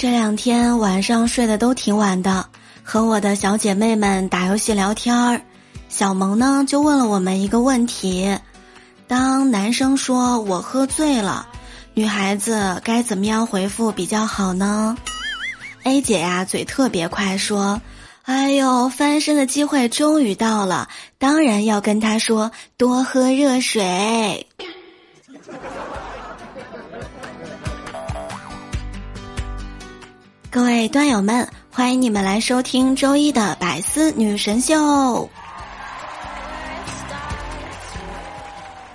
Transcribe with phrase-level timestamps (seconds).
[0.00, 2.46] 这两天晚上睡得都挺晚的，
[2.84, 5.40] 和我的小姐妹们打游戏聊天儿。
[5.88, 8.38] 小萌呢就问了我们一个问题：
[9.08, 11.48] 当男生说我喝醉了，
[11.94, 14.96] 女孩子该怎么样回复比较好呢
[15.82, 17.82] ？A 姐呀嘴特别快，说
[18.22, 24.46] ：“哎呦，翻身的机会终于到了，当然要跟他说多喝热水。”
[30.58, 35.30] 各位段友们，欢迎你们来收听周一的百思女神秀。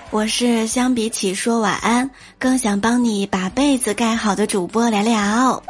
[0.10, 5.64] 我是相比起说晚安，更想帮你把被子盖好的主播聊聊。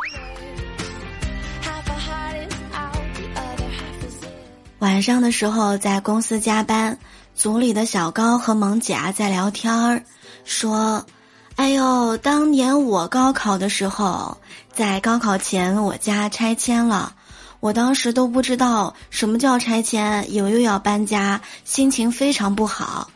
[4.79, 6.97] 晚上的时候在公司加班，
[7.35, 10.03] 组里的小高和萌姐啊在聊天儿，
[10.43, 11.05] 说。
[11.55, 14.35] 哎呦，当年我高考的时候，
[14.75, 17.13] 在高考前我家拆迁了，
[17.59, 23.07] 我当时都不知道什么叫拆迁，以为又要搬家，心情非常不好。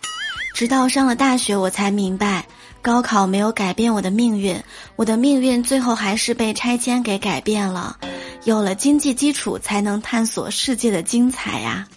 [0.53, 2.45] 直到上了大学，我才明白，
[2.83, 4.63] 高考没有改变我的命运，
[4.95, 7.97] 我的命运最后还是被拆迁给改变了。
[8.43, 11.87] 有了经济基础，才能探索世界的精彩呀。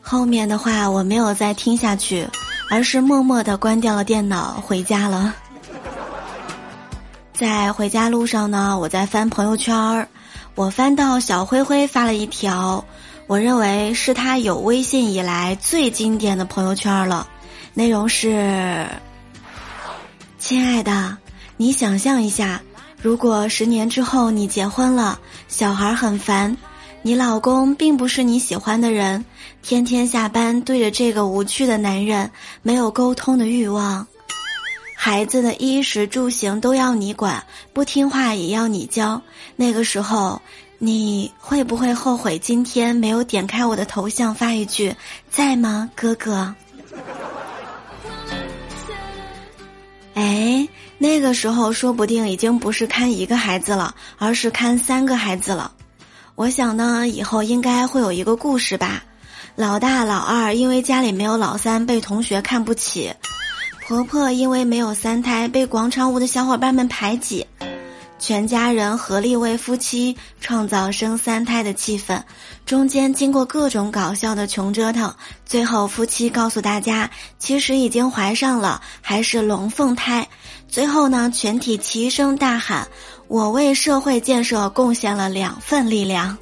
[0.00, 2.28] 后面的话我没有再听下去。
[2.68, 5.32] 而是默默的关掉了电脑，回家了。
[7.36, 10.08] 在回家路上呢，我在翻朋友圈儿，
[10.54, 12.82] 我翻到小灰灰发了一条，
[13.26, 17.28] 我认为是他有微信以来最经典的朋友圈了。
[17.74, 18.86] 内容是：
[20.38, 21.18] 亲爱的，
[21.58, 22.62] 你想象一下，
[23.02, 26.56] 如果十年之后你结婚了，小孩很烦。
[27.02, 29.22] 你老公并不是你喜欢的人，
[29.62, 32.30] 天天下班对着这个无趣的男人，
[32.62, 34.06] 没有沟通的欲望，
[35.06, 39.22] 孩子的衣食住行都要你管，不听话也要你教。
[39.54, 40.42] 那个时候，
[40.78, 44.96] 你会不会后悔今天没有点开我的头像发一句
[45.30, 46.52] “在吗，哥哥”？
[50.14, 50.68] 哎，
[50.98, 55.70] 那个时候说不定已经不是看一个孩子了，而是看三个孩子了。
[56.34, 59.04] 我想呢，以后应该会有一个故事吧。
[59.54, 63.12] 老大、老二因为家里没有老三，被同学看不起；
[63.88, 67.46] 婆婆因为没有三胎，被广场舞的小伙伴们排挤。
[68.18, 72.20] 全家人合力为夫妻创造生三胎的气氛，
[72.64, 75.14] 中间经过各种搞笑的穷折腾，
[75.44, 77.08] 最后夫妻告诉大家，
[77.38, 80.26] 其实已经怀上了，还是龙凤胎。
[80.66, 82.88] 最后呢，全体齐声大喊。
[83.28, 86.36] 我为社会建设贡献了两份力量，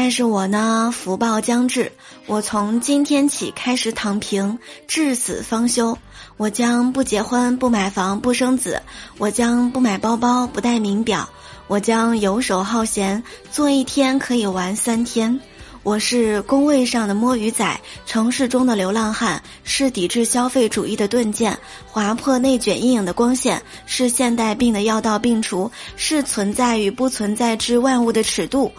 [0.00, 1.90] 但是我呢，福报将至，
[2.26, 5.98] 我从今天起开始躺平，至死方休。
[6.36, 8.80] 我将不结婚，不买房，不生子；
[9.18, 11.28] 我将不买包包，不戴名表；
[11.66, 13.20] 我将游手好闲，
[13.50, 15.40] 做一天可以玩三天。
[15.82, 28.70] 我是工位上的摸鱼仔，城市中的流浪汉，是抵制消费主义的盾剑，划破内卷阴影的光线，是现代病的药到病除，是存在与不存在之万物的尺度。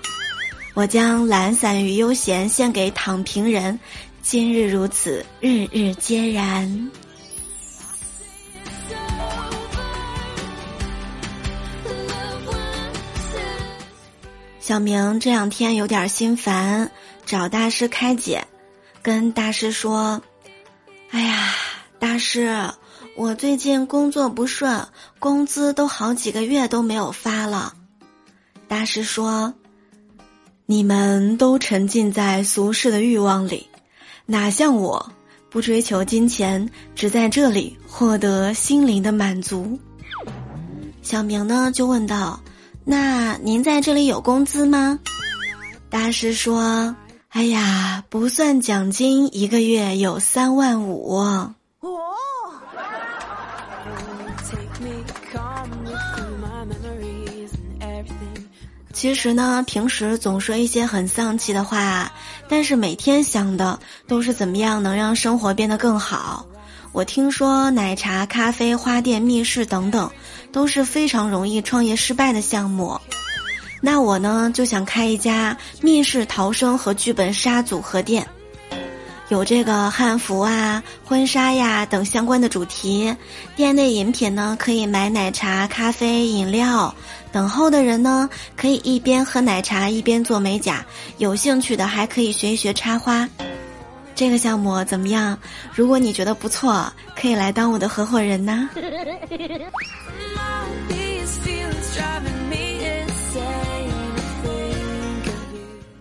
[0.79, 3.77] 我将懒散与悠闲献给躺平人，
[4.21, 6.89] 今日如此，日日皆然。
[14.61, 16.89] 小明这两天有点心烦，
[17.25, 18.47] 找大师开解，
[19.01, 20.21] 跟大师说
[21.11, 21.55] ：“哎呀，
[21.99, 22.71] 大师，
[23.17, 24.87] 我最近工作不顺，
[25.19, 27.73] 工资都好几个月都没有发了。”
[28.69, 29.53] 大师说
[30.71, 33.65] ：“你们都沉浸在俗世的欲望里，
[34.27, 35.11] 哪像我，
[35.49, 39.79] 不追求金钱，只在这里获得心灵的满足。”
[41.01, 42.39] 小明呢就问道。
[42.85, 44.99] 那您在这里有工资吗？
[45.89, 46.95] 大师说
[47.29, 51.55] ：“哎呀，不算奖金，一个月有三万五。”哦。
[58.99, 62.11] 其实呢，平时总说一些很丧气的话，
[62.49, 63.79] 但是每天想的
[64.09, 66.45] 都是怎么样能让生活变得更好。
[66.91, 70.11] 我听说奶茶、咖啡、花店、密室等等。
[70.51, 72.99] 都是非常容易创业失败的项目，
[73.81, 78.27] 那我呢就想开一家密室逃生和剧本杀组合店，
[79.29, 83.15] 有这个汉服啊、婚纱呀等相关的主题。
[83.55, 86.93] 店内饮品呢可以买奶茶、咖啡、饮料，
[87.31, 90.83] 等候的人呢可以一边喝奶茶一边做美甲，
[91.19, 93.27] 有兴趣的还可以学一学插花。
[94.15, 95.37] 这个项目怎么样？
[95.73, 98.69] 如果你觉得不错，可以来当我的合伙人呢。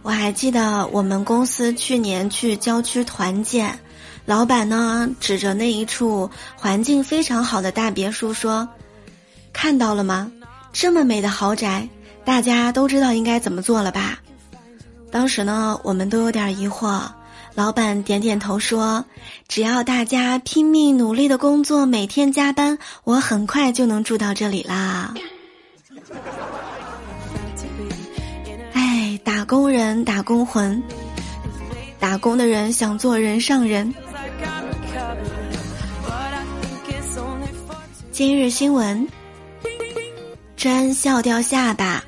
[0.08, 3.78] 我还记得我们公司去年去郊区团建，
[4.24, 8.66] 老板呢指着那一处环境非常好的大别墅说
[9.52, 10.32] ：“看到了吗？
[10.72, 11.90] 这么美的豪宅，
[12.24, 14.18] 大家都知道应该怎么做了吧？”
[15.12, 17.02] 当时呢，我们都有点疑惑。
[17.54, 19.04] 老板点点头说
[19.46, 25.12] ：“只要大家拼命努力的工作，每天加班，我很快就能住到这里啦。”
[29.48, 30.82] 工人，打工魂，
[31.98, 33.94] 打工的人想做人上人。
[38.12, 39.08] 今日新闻：
[40.54, 42.04] 真笑掉下巴。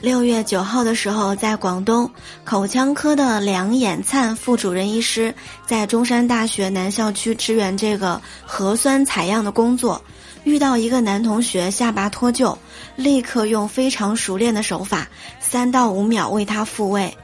[0.00, 2.08] 六月九号的时候，在广东
[2.44, 5.34] 口腔科的梁衍灿副主任医师
[5.66, 10.00] 在中山大学南校区支援这个核酸采样的工作，
[10.44, 12.56] 遇到一个男同学下巴脱臼，
[12.96, 15.08] 立刻用非常熟练的手法，
[15.40, 17.16] 三到五秒为他复位。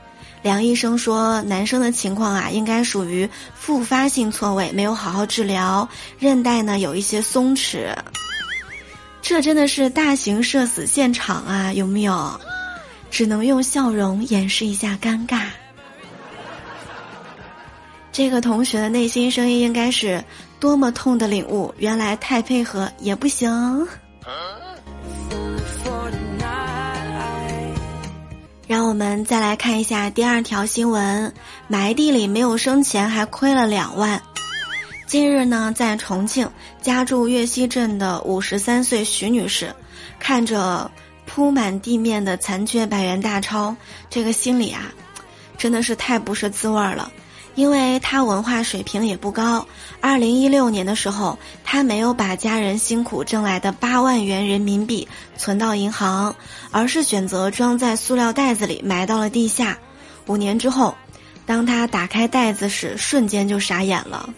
[0.43, 5.87] 梁医生说，男生的情况啊，应该属于复发性错位，没有好好治疗，
[6.19, 7.94] 韧带呢有一些松弛。
[9.20, 12.40] 这真的是大型社死现场啊，有没有？
[13.11, 15.50] 只能用笑容掩饰一下尴尬。
[18.20, 20.22] 这个同学的内心声音应该是
[20.58, 21.75] 多么痛的领悟！
[21.78, 23.88] 原来太配合也不行。
[28.67, 31.32] 让我们再来看一下第二条新闻：
[31.67, 34.20] 埋地里没有生钱，还亏了两万。
[35.06, 36.46] 近日呢，在重庆
[36.82, 39.75] 家住岳西镇的五十三岁徐女士，
[40.19, 40.90] 看着。
[41.25, 43.75] 铺满地面的残缺百元大钞，
[44.11, 44.93] 这个心里啊，
[45.56, 47.11] 真的是太不是滋味儿了。
[47.55, 49.67] 因为他文化水平也不高。
[50.00, 55.06] 二零一六年的时候，他没有把家人辛苦挣来的八万元人民币
[55.37, 56.35] 存到银行，
[56.70, 59.79] 而是选择装在塑料袋子里埋到了地下。
[60.26, 60.94] 五年之后，
[61.44, 64.31] 当他打开袋子时，瞬间就傻眼了，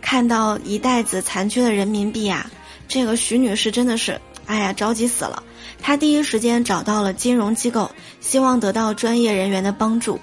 [0.00, 2.50] 看到一袋子残缺的人民币啊！
[2.88, 5.42] 这个徐女士真的是，哎呀，着急死了。
[5.80, 10.20] 他第一时间找到了金融机构，希望得到专业人员的帮助。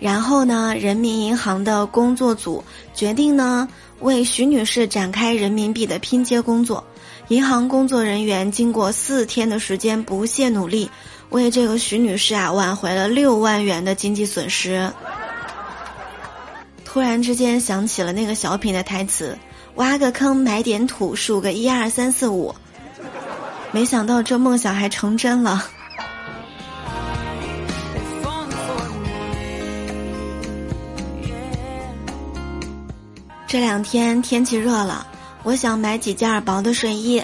[0.00, 2.62] 然后呢，人民银行的工作组
[2.94, 3.68] 决定呢，
[4.00, 6.84] 为徐女士展开人民币的拼接工作。
[7.28, 10.90] 银行工作人员经过四天的时间不懈努力，
[11.30, 14.90] 为这个徐女士啊挽回了六万元的经济损失。
[16.84, 19.36] 突然之间想起了那个小品的台词
[19.76, 22.54] ：“挖个坑，埋点土，数个一二三四五。”
[23.72, 25.68] 没想到这梦想还成真了。
[33.48, 35.06] 这两天天气热了，
[35.42, 37.22] 我想买几件薄的睡衣。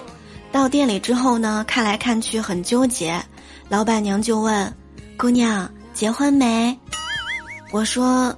[0.51, 3.23] 到店里之后呢，看来看去很纠结。
[3.69, 4.75] 老板娘就问
[5.19, 6.77] ：“姑娘，结婚没？”
[7.71, 8.35] 我说：“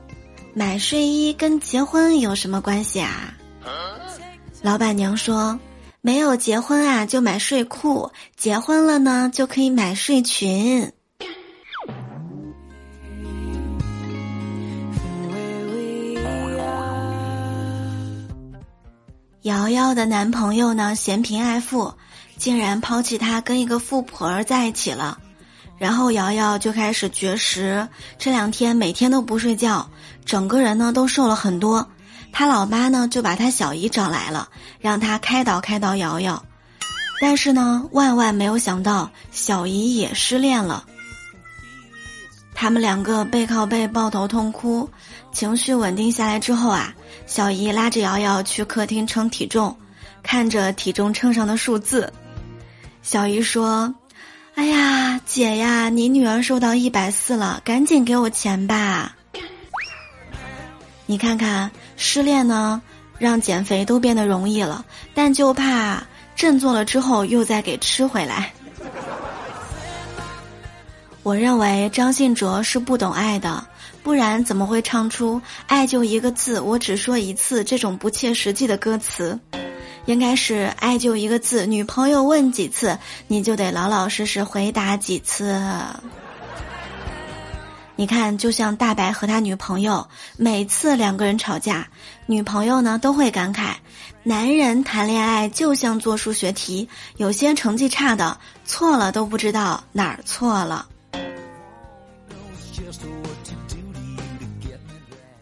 [0.52, 3.32] 买睡衣跟结婚有什么关系啊？”
[4.60, 5.58] 老板娘说。
[6.02, 10.92] 没有结婚啊，就买睡裤；结婚了呢，就可以买睡裙。
[19.46, 21.94] 瑶瑶的男朋友呢，嫌贫爱富，
[22.36, 25.18] 竟然抛弃她跟一个富婆儿在一起了。
[25.78, 27.86] 然后瑶瑶就开始绝食，
[28.18, 29.88] 这两天每天都不睡觉，
[30.24, 31.88] 整个人呢都瘦了很多。
[32.32, 34.48] 他老妈呢，就把他小姨找来了，
[34.80, 36.42] 让他开导开导瑶瑶。
[37.20, 40.84] 但是呢，万万没有想到，小姨也失恋了。
[42.58, 44.88] 他们两个背靠背抱头痛哭，
[45.30, 46.94] 情绪稳定下来之后啊，
[47.26, 49.76] 小姨拉着瑶瑶去客厅称体重，
[50.22, 52.10] 看着体重秤上的数字，
[53.02, 53.94] 小姨说
[54.56, 59.14] ：“哎呀，姐呀，你女儿瘦到一百四了，赶紧给我钱吧。”
[61.04, 62.80] 你看看，失恋呢，
[63.18, 64.82] 让减肥都变得容易了，
[65.14, 66.02] 但就怕
[66.34, 68.50] 振作了之后又再给吃回来。
[71.26, 73.66] 我认为张信哲是不懂爱的，
[74.04, 79.36] 不然怎么会唱出“爱就一个字，我只说一次”这种不切实际的歌词？
[80.04, 85.60] 应该是“爱就一个字，女朋友问几次，你就得老老实实回答几次”。
[87.96, 90.06] 你看，就像大白和他女朋友，
[90.36, 91.88] 每次两个人吵架，
[92.26, 93.72] 女朋友呢都会感慨：
[94.22, 100.86] 男人谈恋爱就像做数学题，有些成绩差的错了都不知道哪儿错了。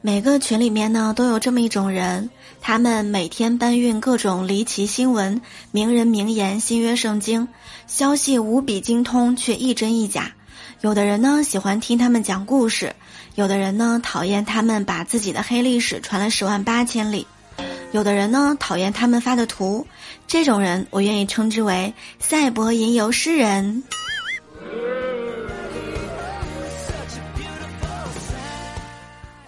[0.01, 2.29] 每个群里面呢都有这么一种人，
[2.61, 7.49] 他们每天搬运各种离奇新闻、名人名言、新约圣经，
[7.87, 10.33] 消息无比精通，却一真一假。
[10.83, 12.95] 有的人呢喜欢听他们讲故事，
[13.35, 17.27] 有的人呢讨厌他们把自己的黑历史传了十万八千里，
[17.93, 19.87] 有的人呢讨厌他们发的图。
[20.27, 23.83] 这种人，我愿意称之为赛博吟游诗人。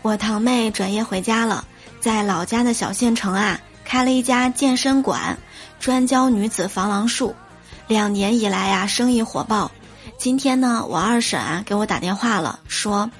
[0.06, 1.64] 我堂妹转业回家了，
[1.98, 5.36] 在老家的小县城啊，开了一家健身馆，
[5.80, 7.34] 专教女子防狼术。
[7.88, 9.68] 两年以来呀，生意火爆。
[10.16, 13.10] 今天呢，我二婶啊给我打电话了，说：“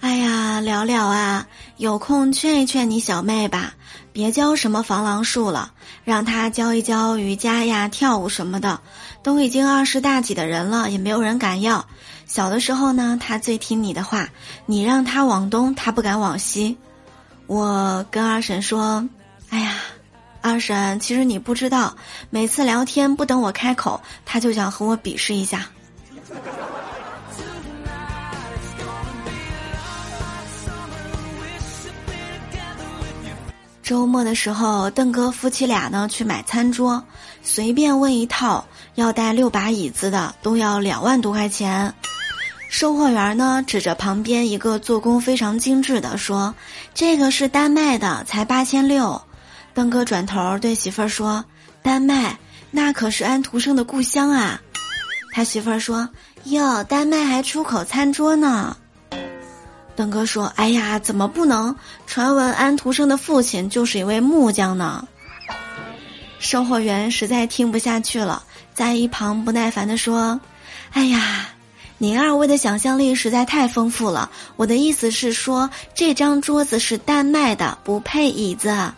[0.00, 1.46] 哎呀，聊聊啊，
[1.78, 3.72] 有空劝一劝你小妹吧，
[4.12, 5.72] 别教什么防狼术了，
[6.04, 8.78] 让她教一教瑜伽呀、跳舞什么的。
[9.22, 11.86] 都已经二十大几的人了，也没有人敢要。”
[12.28, 14.28] 小的时候呢，他最听你的话，
[14.66, 16.76] 你让他往东，他不敢往西。
[17.46, 19.08] 我跟二婶说
[19.48, 19.76] ：“哎呀，
[20.42, 21.96] 二婶，其实你不知道，
[22.28, 25.66] 每次聊天不等我开口，他就想和我比试一下。”
[33.82, 37.02] 周末的时候，邓哥夫妻俩呢去买餐桌，
[37.42, 38.66] 随便问一套
[38.96, 41.94] 要带六把椅子的，都要两万多块钱。
[42.68, 46.54] 售货员呢，指着旁边一个做工非常精致的说
[46.94, 49.20] ：“这个是丹麦的，才八千六。”
[49.74, 51.44] 邓哥转头对媳妇儿说
[51.82, 52.38] ：“丹麦，
[52.70, 54.60] 那可是安徒生的故乡啊。”
[55.32, 56.08] 他媳妇儿说
[56.44, 58.76] ：“哟，丹麦还出口餐桌呢。”
[59.96, 61.74] 邓哥说：“哎呀，怎么不能？
[62.06, 65.08] 传闻安徒生的父亲就是一位木匠呢。”
[66.38, 68.42] 售货员实在听不下去了，
[68.74, 70.38] 在一旁不耐烦地说
[70.92, 71.48] ：“哎呀。”
[72.00, 74.30] 您二位的想象力实在太丰富了。
[74.54, 78.92] 我的意思是说，这张桌子是丹麦的，不配椅子。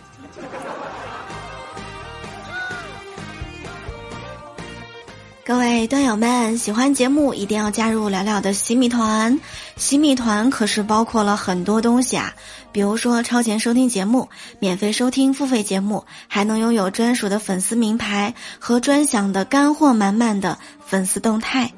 [5.42, 9.40] 各位段友们，喜欢节目一定要加入聊聊的洗米团。
[9.76, 12.35] 洗米团可是包括了很多东西啊，
[12.71, 14.28] 比如说超前收听节目、
[14.61, 21.73] 免费收听付费节目，还能拥有专属的粉丝名牌和专享的干货满满的粉丝动态。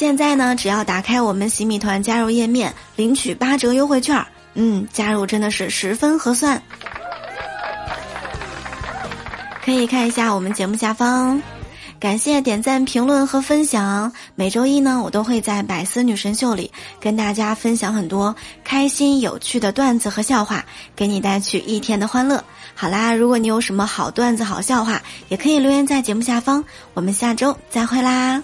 [0.00, 6.62] 现在呢，只要打开我们洗米团加入页面，领取八折优惠券，嗯，加入真的是十分合算。
[9.62, 11.42] 可以看一下我们节目下方，
[12.00, 14.10] 感谢点赞、评论和分享。
[14.34, 20.64] 每周一呢，我都会在百思女神秀里跟大家分享很多开心有趣的段子和笑话，
[20.96, 22.42] 给你带去一天的欢乐。
[22.74, 26.64] 好啦，如果你有什么好段子、好笑话，也可以留言在节目下方。
[26.94, 28.42] 我们下周再会啦！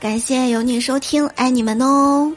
[0.00, 2.32] 感谢有你收听，爱你们哦。